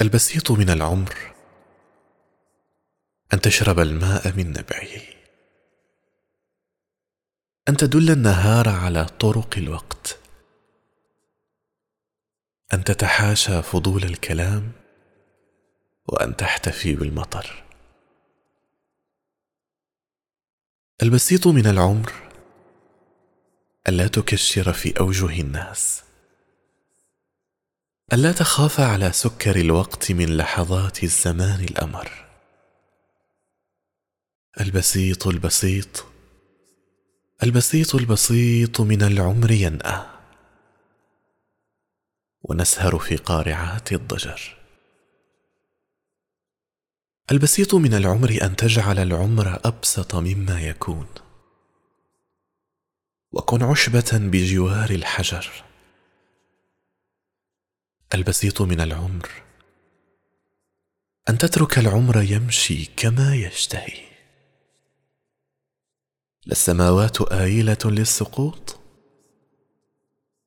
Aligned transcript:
البسيط 0.00 0.50
من 0.50 0.70
العمر 0.70 1.34
أن 3.32 3.40
تشرب 3.40 3.78
الماء 3.78 4.32
من 4.36 4.48
نبعه. 4.48 5.02
أن 7.68 7.76
تدل 7.76 8.10
النهار 8.10 8.68
على 8.68 9.04
طرق 9.04 9.54
الوقت. 9.56 10.18
أن 12.72 12.84
تتحاشى 12.84 13.62
فضول 13.62 14.04
الكلام 14.04 14.72
وأن 16.08 16.36
تحتفي 16.36 16.94
بالمطر. 16.94 17.64
البسيط 21.02 21.46
من 21.46 21.66
العمر 21.66 22.12
الا 23.88 24.06
تكشر 24.06 24.72
في 24.72 25.00
أوجه 25.00 25.40
الناس. 25.40 26.09
ألا 28.12 28.32
تخاف 28.32 28.80
على 28.80 29.12
سكر 29.12 29.56
الوقت 29.56 30.12
من 30.12 30.36
لحظات 30.36 31.04
الزمان 31.04 31.64
الأمر؟ 31.64 32.26
البسيط 34.60 35.26
البسيط 35.26 36.04
البسيط 37.42 37.94
البسيط 37.94 38.80
من 38.80 39.02
العمر 39.02 39.50
ينأى. 39.50 40.06
ونسهر 42.42 42.98
في 42.98 43.16
قارعات 43.16 43.92
الضجر. 43.92 44.56
البسيط 47.30 47.74
من 47.74 47.94
العمر 47.94 48.38
أن 48.42 48.56
تجعل 48.56 48.98
العمر 48.98 49.60
أبسط 49.64 50.14
مما 50.14 50.60
يكون. 50.60 51.06
وكن 53.32 53.62
عشبة 53.62 54.10
بجوار 54.12 54.90
الحجر. 54.90 55.69
البسيط 58.14 58.62
من 58.62 58.80
العمر. 58.80 59.28
أن 61.28 61.38
تترك 61.38 61.78
العمر 61.78 62.22
يمشي 62.22 62.84
كما 62.84 63.34
يشتهي. 63.34 64.10
لا 66.46 66.52
السماوات 66.52 67.22
آيلة 67.22 67.78
للسقوط؟ 67.84 68.78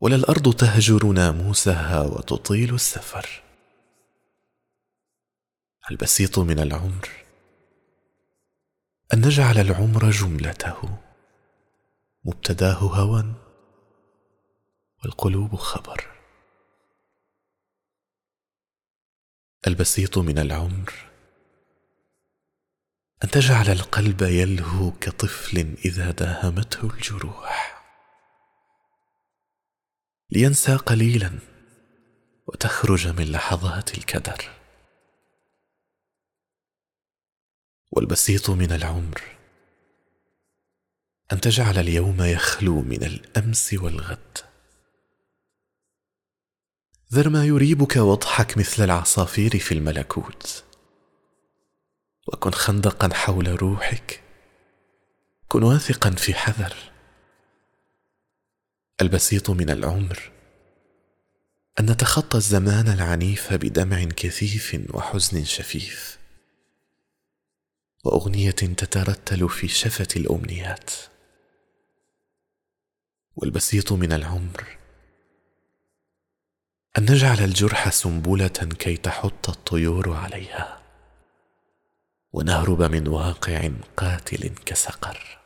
ولا 0.00 0.16
الأرض 0.16 0.54
تهجر 0.54 1.06
ناموسها 1.06 2.02
وتطيل 2.02 2.74
السفر؟ 2.74 3.42
البسيط 5.90 6.38
من 6.38 6.58
العمر. 6.58 7.08
أن 9.14 9.26
نجعل 9.26 9.58
العمر 9.58 10.10
جملته. 10.10 10.98
مبتداه 12.24 12.74
هوى. 12.74 13.34
والقلوب 15.04 15.54
خبر. 15.54 16.15
البسيط 19.66 20.18
من 20.18 20.38
العمر. 20.38 20.94
أن 23.24 23.30
تجعل 23.30 23.68
القلب 23.68 24.22
يلهو 24.22 24.92
كطفل 24.92 25.76
إذا 25.84 26.10
داهمته 26.10 26.90
الجروح. 26.94 27.82
لينسى 30.30 30.76
قليلا 30.76 31.38
وتخرج 32.46 33.08
من 33.08 33.32
لحظات 33.32 33.98
الكدر. 33.98 34.50
والبسيط 37.90 38.50
من 38.50 38.72
العمر. 38.72 39.22
أن 41.32 41.40
تجعل 41.40 41.78
اليوم 41.78 42.22
يخلو 42.22 42.82
من 42.82 43.02
الأمس 43.04 43.74
والغد. 43.74 44.38
ذر 47.16 47.28
ما 47.28 47.44
يريبك 47.44 47.96
واضحك 47.96 48.58
مثل 48.58 48.84
العصافير 48.84 49.58
في 49.58 49.72
الملكوت. 49.74 50.64
وكن 52.26 52.50
خندقا 52.50 53.14
حول 53.14 53.62
روحك. 53.62 54.22
كن 55.48 55.62
واثقا 55.62 56.10
في 56.10 56.34
حذر. 56.34 56.74
البسيط 59.00 59.50
من 59.50 59.70
العمر. 59.70 60.30
أن 61.80 61.90
نتخطى 61.90 62.36
الزمان 62.38 62.88
العنيف 62.88 63.52
بدمع 63.52 64.04
كثيف 64.04 64.80
وحزن 64.94 65.44
شفيف. 65.44 66.18
وأغنية 68.04 68.50
تترتل 68.50 69.48
في 69.48 69.68
شفة 69.68 70.08
الأمنيات. 70.16 70.90
والبسيط 73.36 73.92
من 73.92 74.12
العمر. 74.12 74.85
أن 76.98 77.02
نجعل 77.02 77.44
الجرح 77.44 77.90
سنبلة 77.90 78.48
كي 78.78 78.96
تحط 78.96 79.48
الطيور 79.48 80.16
عليها. 80.16 80.82
ونهرب 82.32 82.82
من 82.82 83.08
واقع 83.08 83.70
قاتل 83.96 84.48
كسقر. 84.48 85.38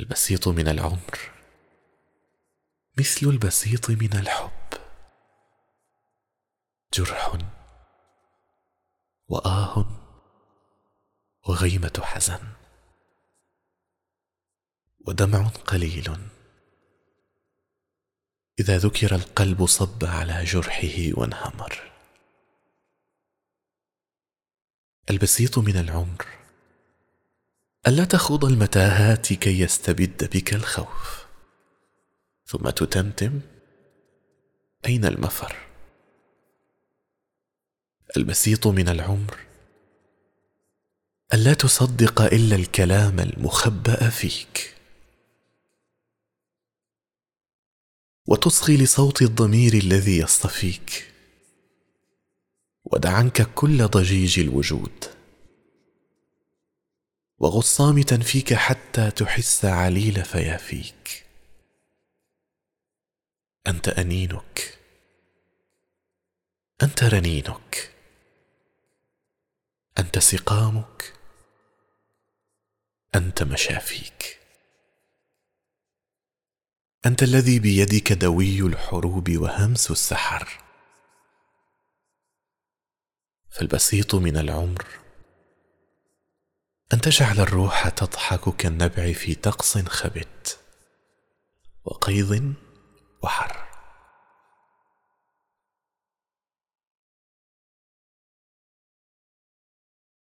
البسيط 0.00 0.48
من 0.48 0.68
العمر 0.68 1.32
مثل 2.98 3.26
البسيط 3.26 3.90
من 3.90 4.12
الحب. 4.12 4.80
جرح 6.94 7.38
وآه 9.28 9.86
وغيمة 11.48 12.00
حزن. 12.02 12.52
ودمع 15.06 15.48
قليل 15.48 16.36
إذا 18.60 18.78
ذكر 18.78 19.14
القلب 19.14 19.66
صب 19.66 20.04
على 20.04 20.44
جرحه 20.44 21.20
وانهمر. 21.20 21.92
البسيط 25.10 25.58
من 25.58 25.76
العمر. 25.76 26.26
ألا 27.86 28.04
تخوض 28.04 28.44
المتاهات 28.44 29.32
كي 29.32 29.60
يستبد 29.60 30.30
بك 30.36 30.54
الخوف؟ 30.54 31.26
ثم 32.46 32.70
تتمتم. 32.70 33.40
أين 34.86 35.04
المفر؟ 35.04 35.56
البسيط 38.16 38.66
من 38.66 38.88
العمر. 38.88 39.38
ألا 41.34 41.54
تصدق 41.54 42.20
إلا 42.22 42.56
الكلام 42.56 43.20
المخبأ 43.20 44.08
فيك. 44.08 44.75
وتصغي 48.26 48.76
لصوت 48.76 49.22
الضمير 49.22 49.74
الذي 49.74 50.18
يصطفيك. 50.18 51.12
ودع 52.84 53.12
عنك 53.12 53.54
كل 53.54 53.86
ضجيج 53.86 54.40
الوجود. 54.40 55.04
وغص 57.38 57.76
صامتا 57.76 58.18
فيك 58.18 58.54
حتى 58.54 59.10
تحس 59.10 59.64
عليل 59.64 60.24
فيافيك. 60.24 61.26
أنت 63.66 63.88
أنينك. 63.88 64.78
أنت 66.82 67.04
رنينك. 67.04 67.94
أنت 69.98 70.18
سقامك. 70.18 71.12
أنت 73.14 73.42
مشافيك. 73.42 74.45
أنت 77.06 77.22
الذي 77.22 77.58
بيدك 77.58 78.12
دوي 78.12 78.60
الحروب 78.60 79.30
وهمس 79.30 79.90
السحر. 79.90 80.48
فالبسيط 83.50 84.14
من 84.14 84.36
العمر 84.36 84.84
أن 86.92 87.00
تجعل 87.00 87.40
الروح 87.40 87.88
تضحك 87.88 88.56
كالنبع 88.56 89.12
في 89.12 89.34
طقس 89.34 89.78
خبت 89.78 90.58
وقيض 91.84 92.54